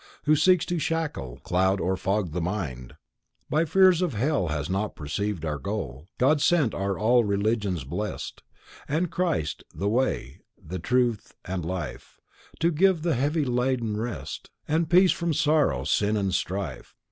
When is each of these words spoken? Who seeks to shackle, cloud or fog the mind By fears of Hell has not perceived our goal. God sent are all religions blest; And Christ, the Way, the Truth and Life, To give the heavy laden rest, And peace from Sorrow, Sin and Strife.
Who 0.23 0.35
seeks 0.35 0.65
to 0.65 0.79
shackle, 0.79 1.37
cloud 1.43 1.79
or 1.79 1.95
fog 1.95 2.31
the 2.31 2.41
mind 2.41 2.95
By 3.51 3.65
fears 3.65 4.01
of 4.01 4.15
Hell 4.15 4.47
has 4.47 4.67
not 4.67 4.95
perceived 4.95 5.45
our 5.45 5.59
goal. 5.59 6.07
God 6.17 6.41
sent 6.41 6.73
are 6.73 6.97
all 6.97 7.23
religions 7.23 7.83
blest; 7.83 8.41
And 8.87 9.11
Christ, 9.11 9.63
the 9.75 9.87
Way, 9.87 10.41
the 10.57 10.79
Truth 10.79 11.35
and 11.45 11.63
Life, 11.63 12.19
To 12.61 12.71
give 12.71 13.03
the 13.03 13.13
heavy 13.13 13.45
laden 13.45 13.95
rest, 13.95 14.49
And 14.67 14.89
peace 14.89 15.11
from 15.11 15.35
Sorrow, 15.35 15.83
Sin 15.83 16.17
and 16.17 16.33
Strife. 16.33 16.95